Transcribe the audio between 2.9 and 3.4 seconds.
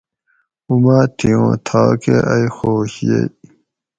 یئی